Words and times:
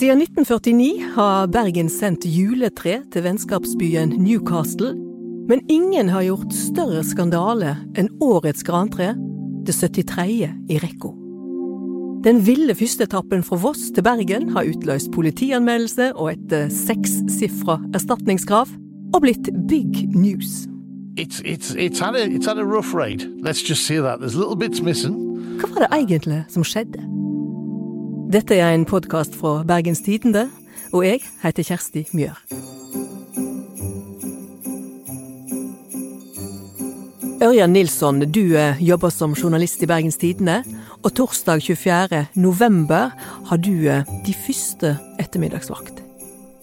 Siden 0.00 0.22
1949 0.22 1.12
har 1.14 1.48
Bergen 1.52 1.90
sendt 1.92 2.22
juletre 2.24 3.02
til 3.12 3.24
vennskapsbyen 3.26 4.14
Newcastle, 4.16 4.94
men 5.50 5.60
ingen 5.68 6.08
har 6.08 6.24
gjort 6.24 6.54
større 6.56 7.02
skandale 7.04 7.74
enn 8.00 8.08
årets 8.24 8.64
grantre, 8.64 9.10
det 9.68 9.74
73. 9.76 10.24
i 10.72 10.78
rekka. 10.80 11.10
Den 12.24 12.40
ville 12.46 12.72
førsteetappen 12.80 13.44
fra 13.44 13.60
Voss 13.60 13.90
til 13.92 14.06
Bergen 14.08 14.48
har 14.56 14.72
utløst 14.72 15.12
politianmeldelse 15.12 16.14
og 16.14 16.32
et 16.32 16.56
sekssifra 16.72 17.76
erstatningskrav, 17.92 18.72
og 19.12 19.20
blitt 19.20 19.52
big 19.68 20.08
news. 20.16 20.64
It's, 21.20 21.44
it's, 21.44 21.76
it's, 21.76 22.00
had 22.00 22.16
a, 22.16 22.24
it's 22.24 22.48
had 22.48 22.56
a 22.56 22.64
rough 22.64 22.94
ride. 22.96 23.28
Let's 23.44 23.60
just 23.60 23.84
say 23.84 24.00
that. 24.00 24.20
There's 24.20 24.34
little 24.34 24.56
bits 24.56 24.80
missing. 24.80 25.20
Hva 25.60 25.74
var 25.74 25.84
det 25.84 25.92
egentlig 25.92 26.44
som 26.48 26.64
skjedde? 26.64 27.09
Dette 28.30 28.54
er 28.54 28.76
en 28.76 28.84
podkast 28.86 29.32
fra 29.34 29.64
Bergens 29.66 30.04
Tidende, 30.06 30.44
og 30.94 31.02
jeg 31.02 31.18
heter 31.42 31.64
Kjersti 31.66 32.04
Mjør. 32.14 32.36
Ørjan 37.42 37.72
Nilsson, 37.74 38.20
du 38.30 38.54
eh, 38.54 38.78
jobber 38.86 39.10
som 39.10 39.34
journalist 39.34 39.82
i 39.82 39.88
Bergens 39.90 40.20
Tidende, 40.22 40.60
og 41.02 41.10
torsdag 41.18 41.58
24. 41.58 42.20
november 42.38 43.10
har 43.48 43.58
du 43.58 43.72
eh, 43.90 44.06
de 44.22 44.34
første 44.46 44.92
ettermiddagsvakt. 45.18 45.98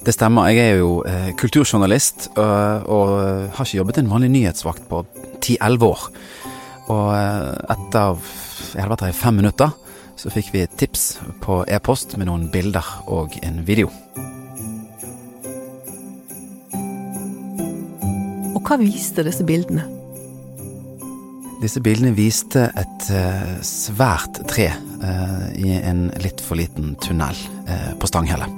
Det 0.07 0.13
stemmer. 0.15 0.47
Jeg 0.55 0.71
er 0.71 0.79
jo 0.79 1.01
eh, 1.03 1.33
kulturjournalist 1.35 2.29
og, 2.37 3.11
har 3.57 3.65
ikke 3.65 3.81
jobbet 3.81 3.99
en 3.99 4.13
vanlig 4.13 4.31
nyhetsvakt 4.37 4.87
på 4.87 5.03
10-11 5.41 5.83
år. 5.89 6.07
Og 6.95 7.11
etter 7.75 8.23
jeg 8.71 8.79
hadde 8.85 8.89
vært 8.93 9.05
her 9.09 9.11
i 9.11 9.19
fem 9.19 9.35
minutter, 9.41 9.75
så 10.17 10.31
fikk 10.33 10.49
vi 10.53 10.63
et 10.65 10.77
tips 10.79 11.17
på 11.43 11.61
e-post 11.69 12.17
med 12.17 12.29
noen 12.29 12.47
bilder 12.53 12.85
og 13.05 13.37
en 13.45 13.61
video. 13.67 13.91
Og 18.57 18.61
hva 18.65 18.79
viste 18.81 19.25
disse 19.27 19.45
bildene? 19.47 19.85
Disse 21.61 21.81
bildene 21.81 22.13
viste 22.17 22.67
et 22.77 23.07
uh, 23.13 23.53
svært 23.65 24.41
tre 24.49 24.67
uh, 24.73 25.45
i 25.57 25.77
en 25.77 26.07
litt 26.21 26.41
for 26.43 26.59
liten 26.59 26.95
tunnel 27.01 27.37
uh, 27.69 27.93
på 27.97 28.09
Stanghelle. 28.09 28.49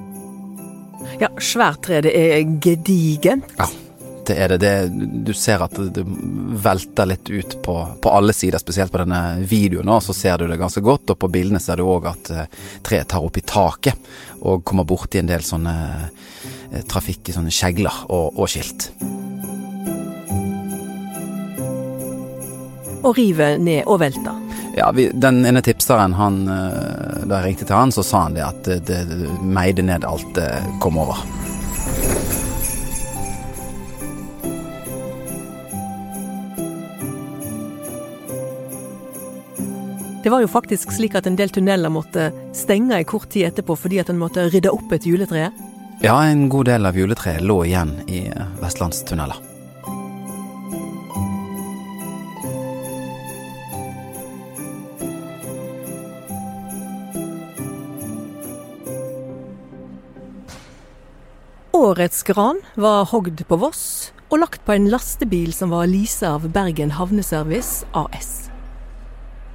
Ja, 1.19 1.31
svært 1.43 1.83
tre, 1.87 2.01
det 2.03 2.15
er 2.15 2.41
gedigent. 2.63 3.55
Ja 3.59 3.69
det 4.27 4.35
er 4.35 4.53
det. 4.53 4.57
det. 4.63 4.73
Du 5.25 5.33
ser 5.37 5.63
at 5.65 5.75
det, 5.95 6.03
velter 6.59 7.09
litt 7.09 7.29
ut 7.29 7.57
på, 7.63 7.75
på, 8.01 8.11
alle 8.11 8.33
sider, 8.35 8.59
spesielt 8.61 8.91
på 8.91 9.01
denne 9.01 9.39
videoen. 9.47 9.91
Så 10.01 10.13
ser 10.13 10.37
du 10.37 10.47
det 10.49 10.59
ganske 10.59 10.83
godt, 10.83 11.13
og 11.13 11.19
på 11.19 11.31
bildene 11.31 11.61
ser 11.63 11.79
du 11.79 11.87
òg 11.87 12.09
at 12.11 12.31
uh, 12.35 12.45
treet 12.85 13.09
tar 13.09 13.25
opp 13.25 13.37
i 13.39 13.45
taket 13.45 14.11
og 14.39 14.63
kommer 14.63 14.87
borti 14.87 15.19
en 15.19 15.29
del 15.29 15.43
sånne 15.43 15.75
trafikk 16.87 17.09
trafikk, 17.09 17.33
sånne 17.33 17.53
kjegler 17.53 18.03
og, 18.09 18.37
og 18.39 18.49
skilt. 18.49 18.89
Og 22.99 23.15
rive 23.15 23.57
ned 23.57 23.87
og 23.87 24.01
velte. 24.01 24.35
Ja, 24.75 24.91
vi, 24.91 25.09
den 25.13 25.45
ene 25.47 25.63
tipseren, 25.65 26.13
han, 26.13 26.43
uh, 26.47 27.25
da 27.25 27.39
jeg 27.39 27.49
ringte 27.49 27.65
til 27.67 27.75
han, 27.75 27.91
så 27.91 28.03
sa 28.05 28.27
han 28.27 28.37
det 28.37 28.45
at 28.45 28.69
det, 28.85 29.03
det 29.09 29.37
meide 29.41 29.85
ned 29.85 30.05
alt 30.07 30.33
det 30.37 30.51
kom 30.83 30.99
over. 31.01 31.23
Det 40.23 40.29
var 40.29 40.41
jo 40.43 40.47
faktisk 40.51 40.91
slik 40.91 41.13
at 41.15 41.27
en 41.29 41.37
del 41.39 41.51
tunneler 41.53 41.91
måtte 41.93 42.25
stenge 42.51 42.97
i 42.99 43.05
kort 43.07 43.29
tid 43.31 43.47
etterpå 43.47 43.77
fordi 43.79 44.01
at 44.01 44.09
en 44.11 44.19
måtte 44.19 44.49
rydde 44.51 44.71
opp 44.73 44.91
et 44.91 45.07
juletre. 45.07 45.45
Ja, 46.03 46.17
en 46.27 46.49
god 46.51 46.67
del 46.67 46.87
av 46.89 46.97
juletreet 46.99 47.43
lå 47.43 47.61
igjen 47.63 47.93
i 48.11 48.25
vestlandstunneler. 48.59 49.39
Årets 61.79 62.23
gran 62.27 62.59
var 62.75 63.07
hogd 63.07 63.47
på 63.47 63.55
Voss 63.63 64.11
og 64.27 64.41
lagt 64.43 64.67
på 64.67 64.75
en 64.75 64.91
lastebil 64.91 65.55
som 65.55 65.71
var 65.71 65.87
leasa 65.87 66.35
av 66.35 66.51
Bergen 66.51 66.91
Havneservice 66.99 67.87
AS. 67.95 68.48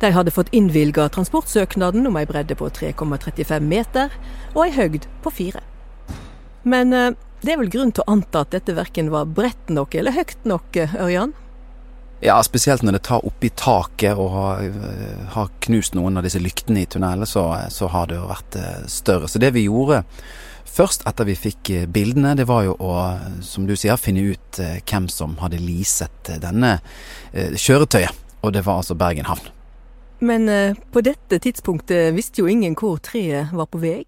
De 0.04 0.10
hadde 0.12 0.32
fått 0.34 0.50
innvilga 0.53 1.06
transportsøknaden 1.09 2.04
om 2.10 2.16
ei 2.20 2.26
bredde 2.28 2.53
på 2.60 2.66
3,35 2.76 3.65
meter 3.65 4.12
og 4.53 4.66
ei 4.66 4.72
høgd 4.75 5.06
på 5.25 5.31
fire. 5.32 5.62
Men 6.69 6.92
eh, 6.92 7.15
det 7.41 7.54
er 7.54 7.60
vel 7.62 7.70
grunn 7.72 7.92
til 7.94 8.04
å 8.04 8.16
anta 8.19 8.43
at 8.44 8.53
dette 8.53 8.75
verken 8.76 9.09
var 9.14 9.31
bredt 9.32 9.72
nok 9.72 9.97
eller 9.97 10.12
høyt 10.12 10.44
nok, 10.44 10.76
eh, 10.76 10.93
Ørjan? 11.00 11.32
Ja, 12.20 12.37
spesielt 12.44 12.84
når 12.84 12.98
det 12.98 13.03
tar 13.09 13.25
oppi 13.25 13.48
taket 13.56 14.20
og 14.20 14.28
har, 14.34 14.60
eh, 14.69 15.25
har, 15.38 15.48
knust 15.64 15.97
noen 15.97 16.20
av 16.20 16.28
disse 16.28 16.43
lyktene 16.43 16.84
i 16.84 16.91
tunnelen, 16.91 17.25
så, 17.25 17.47
så, 17.72 17.88
har 17.97 18.12
det 18.12 18.20
jo 18.20 18.28
vært 18.28 18.60
større. 18.93 19.32
Så 19.32 19.41
det 19.41 19.54
vi 19.56 19.64
gjorde 19.70 20.03
først 20.69 21.09
etter 21.09 21.32
vi 21.32 21.41
fikk 21.48 21.72
bildene, 21.97 22.37
det 22.37 22.44
var 22.53 22.69
jo 22.69 22.76
å, 22.76 22.94
som 23.41 23.64
du 23.64 23.72
sier, 23.72 23.97
finne 23.97 24.37
ut 24.37 24.64
hvem 24.84 25.09
som 25.09 25.41
hadde 25.41 25.64
leaset 25.64 26.34
denne 26.44 26.76
kjøretøyet. 27.32 28.25
Og 28.44 28.53
det 28.53 28.66
var 28.66 28.82
altså 28.82 29.00
Bergen 29.00 29.32
havn. 29.32 29.54
Men 30.19 30.48
eh, 30.48 30.76
på 30.92 31.02
dette 31.04 31.38
tidspunktet 31.38 32.14
visste 32.14 32.42
jo 32.42 32.50
ingen 32.50 32.76
hvor 32.78 33.00
treet 33.02 33.52
var 33.52 33.66
på 33.70 33.80
vei. 33.82 34.04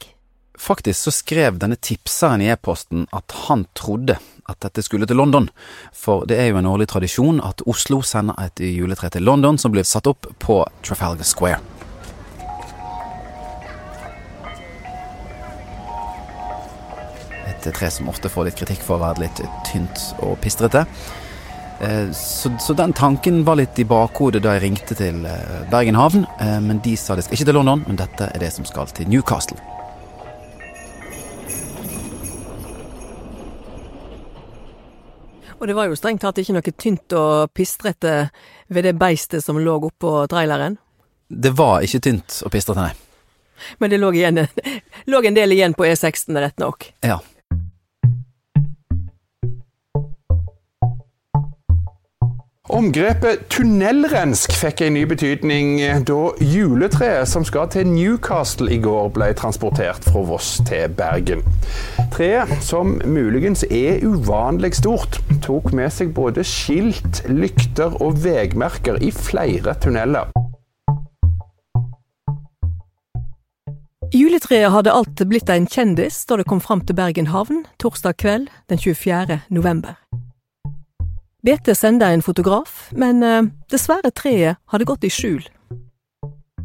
Faktisk 0.56 1.00
så 1.00 1.12
skrev 1.12 1.58
denne 1.60 1.76
tipseren 1.76 2.40
i 2.40 2.48
e-posten 2.48 3.04
at 3.12 3.34
han 3.46 3.66
trodde 3.76 4.16
at 4.48 4.60
dette 4.62 4.82
skulle 4.86 5.06
til 5.08 5.18
London, 5.18 5.50
for 5.92 6.24
det 6.28 6.38
er 6.40 6.48
jo 6.48 6.60
en 6.60 6.68
årlig 6.70 6.86
tradisjon 6.88 7.42
at 7.44 7.64
Oslo 7.68 8.00
sender 8.06 8.38
et 8.40 8.62
juletre 8.62 9.10
til 9.12 9.26
London 9.26 9.58
som 9.58 9.74
blir 9.74 9.84
satt 9.84 10.08
opp 10.08 10.28
på 10.40 10.62
Trafalgar 10.86 11.26
Square. 11.26 11.60
Et 17.50 17.68
tre 17.74 17.90
som 17.90 18.08
ofte 18.08 18.30
får 18.30 18.48
litt 18.48 18.58
kritikk 18.62 18.84
for 18.86 18.96
å 18.96 19.04
være 19.08 19.26
litt 19.26 19.42
tynt 19.68 20.08
og 20.22 20.38
pistrete. 20.40 20.86
Eh, 21.80 22.12
så, 22.12 22.50
så, 22.60 22.72
den 22.72 22.92
tanken 22.92 23.44
var 23.44 23.58
litt 23.60 23.78
i 23.78 23.84
bakhodet 23.84 24.40
da 24.44 24.54
jeg 24.56 24.64
ringte 24.64 24.96
til 24.96 25.24
eh, 25.28 25.64
Bergen 25.70 25.98
havn. 25.98 26.24
Eh, 26.40 26.58
men 26.64 26.80
de 26.84 26.96
sa 26.96 27.16
det 27.16 27.26
skal 27.26 27.36
ikke 27.36 27.48
til 27.50 27.58
London, 27.58 27.84
men 27.86 27.98
dette 28.00 28.30
er 28.32 28.40
det 28.40 28.52
som 28.54 28.64
skal 28.68 28.88
til 28.96 29.08
Newcastle. 29.12 29.60
Og 35.56 35.68
det 35.68 35.76
var 35.76 35.88
jo 35.88 35.96
strengt 35.96 36.20
tatt 36.24 36.38
ikke 36.40 36.56
noe 36.56 36.72
tynt 36.76 37.16
og 37.16 37.52
pistrete 37.56 38.16
ved 38.68 38.84
det 38.84 38.96
beistet 39.00 39.44
som 39.44 39.60
lå 39.60 39.78
oppå 39.88 40.18
traileren? 40.30 40.76
Det 41.28 41.52
var 41.56 41.84
ikke 41.84 42.02
tynt 42.04 42.40
og 42.44 42.52
pistrete, 42.52 42.84
nei. 42.84 42.92
Men 43.80 43.90
det 43.90 44.00
lå, 44.00 44.12
igjen, 44.12 44.44
lå 45.10 45.22
en 45.24 45.36
del 45.36 45.56
igjen 45.56 45.74
på 45.76 45.88
E16, 45.88 46.36
rett 46.40 46.60
nok? 46.60 46.90
Ja. 47.04 47.20
Omgrepet 52.66 53.44
tunnelrensk 53.46 54.50
fikk 54.58 54.80
en 54.82 54.96
ny 54.96 55.04
betydning 55.06 55.76
da 56.08 56.16
juletreet 56.42 57.28
som 57.30 57.44
skal 57.46 57.68
til 57.70 57.86
Newcastle 57.86 58.72
i 58.74 58.80
går, 58.82 59.12
ble 59.14 59.28
transportert 59.38 60.02
fra 60.02 60.24
Voss 60.26 60.56
til 60.66 60.90
Bergen. 60.98 61.44
Treet, 62.10 62.50
som 62.66 62.96
muligens 63.06 63.62
er 63.70 64.02
uvanlig 64.02 64.72
stort, 64.80 65.20
tok 65.46 65.70
med 65.78 65.94
seg 65.94 66.10
både 66.16 66.42
skilt, 66.42 67.22
lykter 67.30 67.94
og 68.02 68.18
vegmerker 68.24 68.98
i 68.98 69.12
flere 69.14 69.76
tunneler. 69.78 70.34
Juletreet 74.10 74.72
hadde 74.74 74.94
alt 74.94 75.22
blitt 75.30 75.54
en 75.54 75.70
kjendis 75.70 76.18
da 76.26 76.40
det 76.40 76.48
kom 76.50 76.58
fram 76.62 76.82
til 76.82 76.98
Bergen 76.98 77.30
havn 77.30 77.62
torsdag 77.78 78.18
kveld 78.18 78.50
den 78.66 78.82
24. 78.82 79.44
november. 79.54 80.00
BT 81.46 81.76
sendte 81.78 82.06
en 82.10 82.22
fotograf, 82.22 82.88
men 82.98 83.22
uh, 83.22 83.44
dessverre 83.70 84.10
treet 84.10 84.58
hadde 84.72 84.86
gått 84.88 85.04
i 85.06 85.10
skjul. 85.14 85.44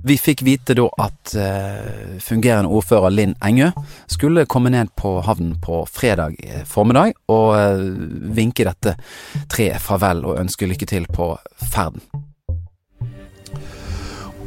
Vi 0.01 0.15
fikk 0.17 0.41
vite 0.41 0.73
da 0.73 0.87
at 1.03 1.35
uh, 1.37 2.17
fungerende 2.17 2.71
ordfører 2.73 3.13
Linn 3.13 3.35
Engø 3.45 3.69
skulle 4.09 4.47
komme 4.49 4.71
ned 4.73 4.89
på 4.97 5.19
havnen 5.27 5.53
på 5.61 5.83
fredag 5.85 6.39
eh, 6.41 6.65
formiddag 6.65 7.13
og 7.29 7.85
vinke 8.33 8.65
dette 8.65 8.95
treet 9.53 9.85
farvel 9.85 10.25
og 10.25 10.41
ønske 10.41 10.65
lykke 10.71 10.89
til 10.89 11.05
på 11.13 11.35
ferden. 11.61 12.01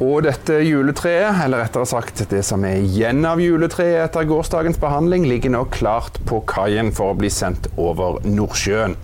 Og 0.03 0.25
dette 0.25 0.57
juletreet, 0.65 1.37
eller 1.45 1.61
rettere 1.63 1.87
sagt 1.87 2.25
det 2.31 2.41
som 2.43 2.65
er 2.67 2.81
igjen 2.83 3.23
av 3.27 3.39
juletreet 3.39 4.01
etter 4.09 4.27
gårsdagens 4.27 4.79
behandling, 4.81 5.23
ligger 5.29 5.53
nå 5.53 5.61
klart 5.71 6.19
på 6.27 6.41
kaien 6.51 6.91
for 6.95 7.13
å 7.13 7.19
bli 7.19 7.29
sendt 7.31 7.69
over 7.79 8.19
Nordsjøen. 8.27 8.97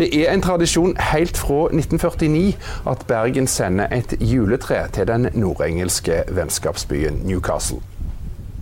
Det 0.00 0.08
er 0.08 0.32
en 0.32 0.44
tradisjon 0.44 0.96
helt 1.10 1.36
fra 1.36 1.66
1949 1.68 2.56
at 2.88 3.04
Bergen 3.10 3.50
sender 3.50 3.92
et 3.92 4.16
juletre 4.20 4.86
til 4.96 5.10
den 5.10 5.28
nordengelske 5.36 6.24
vennskapsbyen 6.32 7.20
Newcastle. 7.28 7.82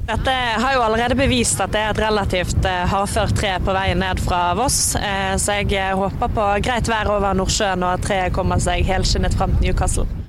Dette 0.06 0.30
har 0.30 0.74
jo 0.76 0.82
allerede 0.86 1.16
bevist 1.18 1.58
at 1.62 1.72
det 1.74 1.80
er 1.82 1.88
et 1.90 2.02
relativt 2.02 2.66
eh, 2.66 2.84
hardført 2.90 3.34
tre 3.38 3.56
på 3.62 3.74
veien 3.74 3.98
ned 3.98 4.22
fra 4.22 4.42
Voss. 4.58 4.94
Eh, 4.98 5.34
så 5.42 5.58
jeg 5.58 5.74
eh, 5.74 5.96
håper 5.98 6.30
på 6.34 6.52
greit 6.62 6.90
vær 6.90 7.10
over 7.14 7.34
Nordsjøen 7.34 7.82
og 7.82 7.96
at 7.96 8.06
treet 8.06 8.34
kommer 8.34 8.62
seg 8.62 8.86
helskinnet 8.86 9.34
fram 9.34 9.58
til 9.58 9.72
Newcastle. 9.72 10.25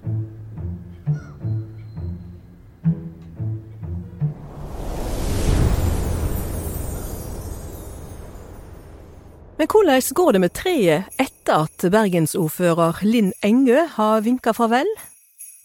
Men 9.58 9.68
hvordan 9.68 10.02
går 10.14 10.36
det 10.36 10.42
med 10.44 10.54
treet 10.54 11.08
etter 11.18 11.64
at 11.66 11.86
bergensordfører 11.90 13.00
Linn 13.02 13.32
Engø 13.42 13.88
har 13.96 14.22
vinka 14.22 14.54
farvel? 14.54 14.90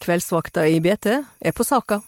Kveldsvakta 0.01 0.65
i 0.65 0.81
BT 0.81 1.11
er 1.13 1.53
på 1.53 1.67
saka. 1.67 2.01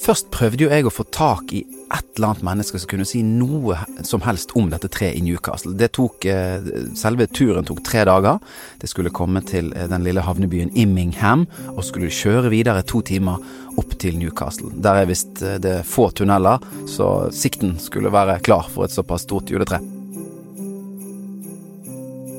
Først 0.00 0.30
prøvde 0.32 0.64
jo 0.64 0.70
jeg 0.70 0.86
å 0.86 0.92
få 0.94 1.04
tak 1.12 1.50
i 1.52 1.64
et 1.90 2.06
eller 2.14 2.30
annet 2.30 2.46
menneske 2.46 2.78
som 2.78 2.88
kunne 2.88 3.08
si 3.08 3.24
noe 3.26 3.76
som 4.06 4.22
helst 4.22 4.54
om 4.56 4.70
dette 4.70 4.88
treet 4.88 5.18
i 5.18 5.24
Newcastle. 5.26 5.74
Det 5.76 5.90
tok, 5.98 6.24
eh, 6.24 6.62
Selve 6.96 7.26
turen 7.26 7.66
tok 7.66 7.82
tre 7.84 8.06
dager. 8.06 8.38
Det 8.78 8.88
skulle 8.88 9.10
komme 9.10 9.42
til 9.42 9.74
eh, 9.74 9.90
den 9.90 10.06
lille 10.06 10.22
havnebyen 10.24 10.70
Immingham, 10.78 11.48
og 11.74 11.84
skulle 11.84 12.08
kjøre 12.08 12.54
videre 12.54 12.86
to 12.86 13.02
timer 13.02 13.42
opp 13.76 13.98
til 13.98 14.16
Newcastle. 14.16 14.70
Der 14.78 15.02
er 15.02 15.10
visst 15.10 15.42
eh, 15.42 15.58
det 15.58 15.80
få 15.84 16.12
tunneler, 16.14 16.62
så 16.88 17.28
sikten 17.34 17.80
skulle 17.82 18.14
være 18.14 18.40
klar 18.40 18.70
for 18.70 18.86
et 18.86 18.94
såpass 18.94 19.26
stort 19.26 19.50
juletre. 19.50 19.82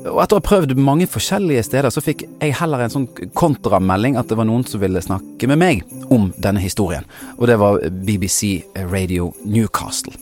Og 0.02 0.18
etter 0.18 0.34
å 0.34 0.40
ha 0.40 0.44
prøvd 0.44 0.74
mange 0.82 1.06
forskjellige 1.10 1.62
steder, 1.68 1.92
så 1.94 2.02
fikk 2.02 2.24
jeg 2.26 2.56
heller 2.58 2.82
en 2.82 2.92
sånn 2.92 3.06
kontramelding 3.38 4.18
at 4.18 4.30
det 4.30 4.38
var 4.38 4.48
noen 4.48 4.64
som 4.66 4.82
ville 4.82 5.02
snakke 5.02 5.46
med 5.50 5.60
meg 5.62 5.84
om 6.12 6.30
denne 6.42 6.62
historien, 6.62 7.06
og 7.38 7.46
det 7.50 7.58
var 7.62 7.78
BBC 8.02 8.64
Radio 8.90 9.30
Newcastle. 9.46 10.16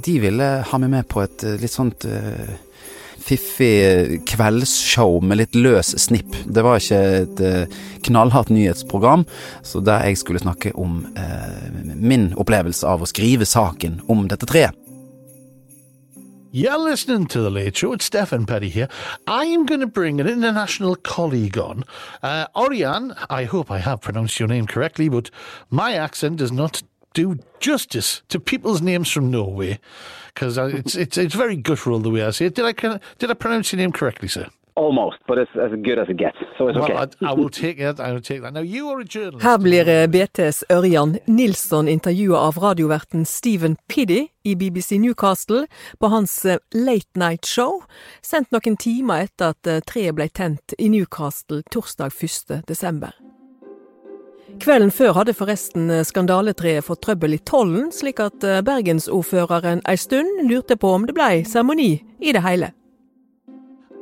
De 0.00 0.16
ville 0.22 0.48
ha 0.64 0.80
meg 0.80 0.92
med 0.92 1.08
på 1.10 1.20
et 1.24 1.44
eh, 1.44 1.58
litt 1.58 1.74
sånt 1.74 2.06
uh, 2.06 2.52
fiffig 3.20 3.72
eh, 3.84 4.12
kveldsshow 4.30 5.18
med 5.26 5.40
litt 5.42 5.58
løs 5.58 5.92
snipp. 5.98 6.36
Det 6.46 6.62
var 6.64 6.78
ikke 6.78 7.00
et 7.18 7.42
uh, 7.42 7.80
knallhardt 8.06 8.52
nyhetsprogram, 8.54 9.26
så 9.66 9.82
der 9.84 10.06
jeg 10.06 10.20
skulle 10.22 10.42
snakke 10.42 10.72
om 10.78 11.02
uh, 11.18 11.66
min 11.98 12.30
opplevelse 12.40 12.86
av 12.88 13.02
å 13.02 13.10
skrive 13.10 13.48
saken 13.48 14.00
om 14.08 14.28
dette 14.30 14.48
treet. 14.48 14.79
You're 16.52 16.78
listening 16.78 17.26
to 17.28 17.40
The 17.40 17.48
Late 17.48 17.76
Show. 17.76 17.92
It's 17.92 18.06
Stefan 18.06 18.44
Petty 18.44 18.70
here. 18.70 18.88
I 19.28 19.44
am 19.44 19.66
going 19.66 19.78
to 19.78 19.86
bring 19.86 20.20
an 20.20 20.26
international 20.26 20.96
colleague 20.96 21.56
on. 21.56 21.84
Uh, 22.24 22.48
Oriane, 22.56 23.16
I 23.30 23.44
hope 23.44 23.70
I 23.70 23.78
have 23.78 24.00
pronounced 24.00 24.40
your 24.40 24.48
name 24.48 24.66
correctly, 24.66 25.08
but 25.08 25.30
my 25.70 25.94
accent 25.94 26.38
does 26.38 26.50
not 26.50 26.82
do 27.14 27.38
justice 27.60 28.22
to 28.30 28.40
people's 28.40 28.82
names 28.82 29.12
from 29.12 29.30
Norway 29.30 29.78
because 30.34 30.58
it's, 30.58 30.96
it's, 30.96 31.16
it's 31.16 31.36
very 31.36 31.54
guttural 31.54 32.00
the 32.00 32.10
way 32.10 32.24
I 32.24 32.30
say 32.30 32.46
it. 32.46 32.56
Did 32.56 32.64
I, 32.64 32.98
did 33.18 33.30
I 33.30 33.34
pronounce 33.34 33.72
your 33.72 33.78
name 33.78 33.92
correctly, 33.92 34.26
sir? 34.26 34.48
Almost, 34.76 35.18
but 35.26 35.38
it's 35.38 35.50
as 35.56 35.72
good 35.82 35.98
as 35.98 36.08
it 36.08 36.16
gets. 36.16 36.38
So 36.56 36.68
it's 36.68 36.78
okay. 36.78 36.94
Well, 36.94 37.08
I, 37.20 37.30
I, 37.30 37.34
will 37.34 37.50
take 37.50 37.78
it. 37.78 37.98
I 38.00 38.12
will 38.12 38.20
take 38.20 38.42
that. 38.42 38.52
Now, 38.52 38.60
you 38.60 38.88
are 38.88 39.00
a 39.00 39.04
journalist. 39.04 39.42
Her 39.42 39.58
blir 39.58 39.88
eh, 39.88 40.06
BTs 40.06 40.64
Ørjan 40.70 41.18
Nilsson 41.26 41.88
intervjua 41.88 42.38
av 42.38 42.58
radioverten 42.58 43.24
Stephen 43.26 43.76
Piddy 43.88 44.26
i 44.44 44.54
BBC 44.56 44.98
Newcastle 44.98 45.66
på 45.98 46.06
hans 46.06 46.44
eh, 46.44 46.58
Late 46.74 47.18
Night 47.18 47.46
Show, 47.46 47.82
sendt 48.22 48.52
noen 48.54 48.76
timer 48.76 49.26
etter 49.26 49.56
at 49.56 49.66
eh, 49.66 49.82
treet 49.82 50.14
ble 50.14 50.28
tent 50.28 50.74
i 50.78 50.88
Newcastle 50.88 51.62
torsdag 51.70 52.14
1. 52.14 52.62
desember. 52.70 53.12
Kvelden 54.60 54.90
før 54.90 55.14
hadde 55.14 55.34
forresten 55.34 55.92
skandaletreet 56.04 56.84
fått 56.86 57.04
trøbbel 57.06 57.36
i 57.36 57.42
tollen, 57.46 57.92
slik 57.94 58.18
at 58.22 58.42
bergensordføreren 58.66 59.84
ei 59.88 59.96
stund 59.98 60.42
lurte 60.50 60.76
på 60.76 60.90
om 60.96 61.06
det 61.06 61.14
blei 61.14 61.44
seremoni 61.46 61.92
i 62.18 62.34
det 62.34 62.42
hele. 62.44 62.74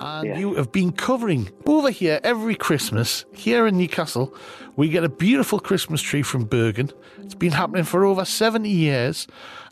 And 0.01 0.27
yeah. 0.27 0.39
you 0.39 0.55
have 0.55 0.71
been 0.73 0.93
covering 0.93 1.51
over 1.67 1.91
here 1.91 2.21
every 2.23 2.55
Christmas 2.55 3.25
here 3.33 3.67
in 3.67 3.79
Newcastle. 3.79 4.35
We 4.77 4.89
get 4.89 5.05
a 5.05 5.09
beautiful 5.09 5.61
Christmas 5.61 6.03
tree 6.03 6.23
from 6.23 6.45
Bergen. 6.45 6.91
It's 7.19 7.35
been 7.35 7.53
happening 7.53 7.85
for 7.85 8.05
over 8.05 8.25
70 8.25 8.69
years. 8.69 9.27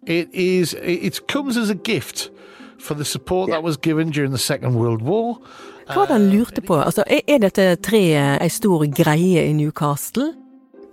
It 0.06 0.28
is 0.32 0.75
it 0.75 1.26
comes 1.26 1.56
as 1.56 1.70
a 1.70 1.75
gift 1.75 2.31
for 2.78 2.94
the 2.94 3.05
support 3.05 3.49
yeah. 3.49 3.56
that 3.56 3.62
was 3.62 3.76
given 3.76 4.11
during 4.11 4.32
the 4.32 4.38
Second 4.38 4.75
World 4.75 5.02
War. 5.02 5.38
Hva 5.87 6.00
var 6.02 6.06
det 6.06 6.17
han 6.17 6.31
lurte 6.31 6.61
på? 6.67 6.75
Altså, 6.82 7.05
er 7.06 7.38
dette 7.38 7.76
treet 7.79 8.43
ei 8.43 8.49
stor 8.50 8.82
greie 8.90 9.44
i 9.46 9.52
Newcastle? 9.55 10.32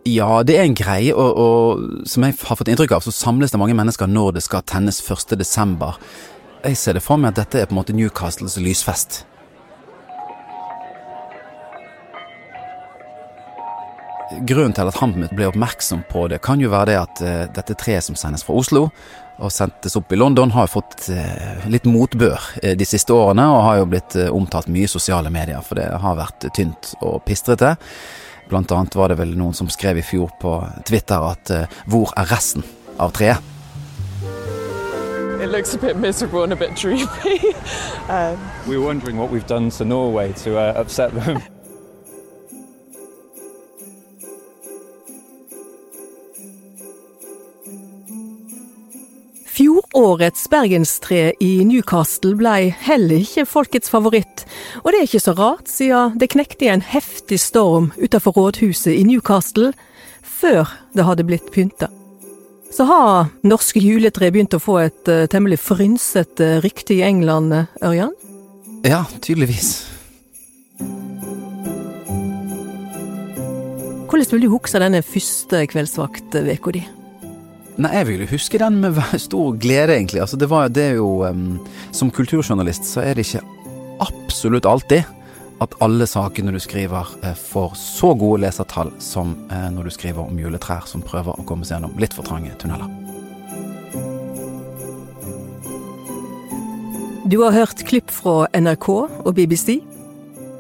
Ja, 0.06 0.44
det 0.44 0.58
er 0.60 0.68
en 0.68 0.76
greie, 0.76 1.16
og, 1.16 1.38
og, 1.40 1.84
som 2.06 2.26
jeg 2.26 2.36
har 2.36 2.58
fått 2.60 2.70
inntrykk 2.70 2.98
av, 2.98 3.06
så 3.06 3.14
samles 3.16 3.54
det 3.54 3.60
mange 3.62 3.76
mennesker 3.78 4.10
når 4.12 4.36
det 4.36 4.44
skal 4.44 4.66
tennes 4.68 5.00
1. 5.02 5.34
desember. 5.40 5.96
Jeg 6.64 6.78
ser 6.80 6.96
det 6.96 7.04
for 7.04 7.20
meg 7.20 7.34
at 7.34 7.42
dette 7.42 7.60
er 7.60 7.68
på 7.68 7.76
en 7.76 7.82
måte 7.82 7.96
Newcastles 7.96 8.56
lysfest. 8.64 9.26
Grunnen 14.48 14.72
til 14.74 14.88
at 14.88 15.00
han 15.02 15.12
ble 15.36 15.50
oppmerksom 15.50 16.06
på 16.10 16.24
det, 16.32 16.40
kan 16.46 16.64
jo 16.64 16.72
være 16.72 16.94
det 16.94 16.96
at 17.02 17.22
uh, 17.22 17.44
dette 17.60 17.76
treet 17.78 18.08
som 18.08 18.16
sendes 18.18 18.48
fra 18.48 18.56
Oslo 18.58 18.88
og 19.44 19.52
sendtes 19.52 19.98
opp 20.00 20.14
i 20.14 20.18
London, 20.18 20.56
har 20.56 20.72
fått 20.72 21.10
uh, 21.12 21.68
litt 21.68 21.86
motbør 21.90 22.40
uh, 22.64 22.74
de 22.80 22.88
siste 22.88 23.12
årene, 23.12 23.44
og 23.52 23.64
har 23.68 23.82
jo 23.82 23.92
blitt 23.92 24.18
omtalt 24.32 24.72
mye 24.72 24.88
i 24.88 24.96
sosiale 24.96 25.34
medier, 25.34 25.60
for 25.68 25.82
det 25.82 25.92
har 25.92 26.20
vært 26.20 26.48
tynt 26.56 26.94
og 27.04 27.20
pistrete. 27.28 27.76
Blant 28.48 28.72
annet 28.72 28.96
var 28.96 29.12
det 29.12 29.20
vel 29.20 29.36
noen 29.36 29.58
som 29.58 29.68
skrev 29.72 30.00
i 30.00 30.08
fjor 30.08 30.32
på 30.40 30.62
Twitter 30.88 31.28
at 31.28 31.58
hvor 31.92 32.16
er 32.16 32.32
resten 32.32 32.64
av 33.04 33.12
treet? 33.16 33.53
It 35.44 35.50
looks 35.50 35.74
a 35.76 35.78
bit 35.78 35.98
miserable 35.98 36.44
and 36.44 36.54
a 36.54 36.56
bit 36.56 36.74
dreamy. 36.76 37.04
um, 38.10 38.40
we 38.68 38.78
were 38.78 38.86
wondering 38.86 39.18
what 39.18 39.30
we've 39.30 39.48
done 39.48 39.70
to 39.72 39.84
Norway 39.84 40.32
to 40.34 40.58
uh, 40.58 40.74
upset 40.80 41.14
them. 41.14 41.42
Fjorårets 49.54 50.48
bergenstre 50.50 51.34
i 51.40 51.64
Newcastle 51.64 52.34
blei 52.36 52.72
heller 52.74 53.22
ikke 53.22 53.46
folkets 53.46 53.92
favoritt, 53.94 54.48
og 54.82 54.90
det 54.90 54.98
er 54.98 55.06
ikke 55.06 55.22
så 55.22 55.36
rart, 55.38 55.70
siden 55.70 56.18
det 56.18 56.32
knekte 56.34 56.66
i 56.66 56.72
en 56.74 56.82
heftig 56.82 57.38
storm 57.40 57.92
utenfor 58.02 58.34
rådhuset 58.34 58.96
i 58.96 59.04
Newcastle 59.06 59.70
før 60.24 60.74
det 60.98 61.06
hadde 61.06 61.28
blitt 61.30 61.54
pynta 61.54 61.92
så 62.74 62.86
har 62.90 63.32
norske 63.46 63.82
juletre 63.82 64.32
begynt 64.34 64.56
å 64.58 64.62
få 64.62 64.80
et 64.82 65.10
uh, 65.12 65.26
temmelig 65.30 65.60
frynsete 65.62 66.58
rykte 66.64 66.98
i 66.98 67.04
England, 67.06 67.54
eh, 67.54 67.70
Ørjan? 67.86 68.14
Ja, 68.84 69.04
tydeligvis. 69.22 69.86
Hvordan 74.10 74.30
vil 74.30 74.44
du 74.46 74.52
huske 74.54 74.82
denne 74.82 75.02
første 75.06 75.64
kveldsvaktveka 75.70 76.74
di? 76.76 76.84
Nei, 77.82 77.94
Jeg 77.96 78.08
vil 78.08 78.22
jo 78.22 78.30
huske 78.36 78.60
den 78.62 78.82
med 78.82 79.00
stor 79.18 79.56
glede, 79.58 79.96
egentlig. 79.96 80.22
Altså, 80.22 80.38
det, 80.38 80.50
var, 80.50 80.70
det 80.70 80.84
er 80.92 80.96
jo 81.00 81.26
um, 81.26 81.58
Som 81.92 82.12
kulturjournalist 82.14 82.86
så 82.86 83.02
er 83.02 83.18
det 83.18 83.26
ikke 83.26 83.42
absolutt 84.04 84.68
alltid 84.70 85.06
at 85.64 85.76
alle 85.84 86.08
sakene 86.10 86.54
du 86.54 86.60
skriver 86.62 87.08
eh, 87.24 87.36
får 87.38 87.78
så 87.80 88.14
gode 88.20 88.44
lesertall 88.44 88.92
som 89.04 89.36
eh, 89.50 89.70
når 89.74 89.88
du 89.88 89.96
skriver 89.96 90.26
om 90.26 90.40
juletrær 90.40 90.88
som 90.90 91.04
prøver 91.06 91.36
å 91.38 91.46
komme 91.48 91.66
seg 91.68 91.78
gjennom 91.78 91.96
litt 92.02 92.16
for 92.16 92.28
trange 92.28 92.54
tunneler. 92.62 92.92
Du 97.32 97.40
har 97.42 97.56
hørt 97.56 97.86
klipp 97.88 98.12
fra 98.12 98.46
NRK 98.54 98.90
og 98.94 99.32
BBC. 99.38 99.80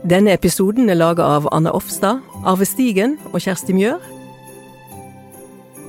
Denne 0.07 0.33
episoden 0.36 0.89
er 0.89 0.98
laga 0.98 1.27
av 1.36 1.48
Anne 1.53 1.72
Offstad, 1.75 2.24
Arve 2.48 2.65
Stigen 2.67 3.17
og 3.31 3.43
Kjersti 3.43 3.75
Mjør. 3.75 4.01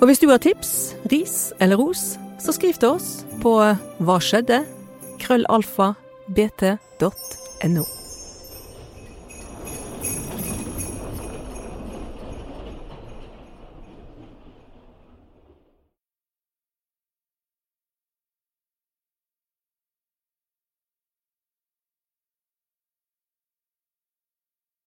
Og 0.00 0.06
hvis 0.10 0.20
du 0.20 0.28
har 0.28 0.42
tips, 0.42 0.94
ris 1.10 1.54
eller 1.62 1.80
ros, 1.80 2.16
så 2.42 2.52
skriv 2.52 2.76
til 2.76 2.98
oss 2.98 3.22
på 3.40 3.56
hva 4.04 4.20
skjedde 4.20 4.64
krøllalfa 5.22 5.94
bt.no. 6.34 7.86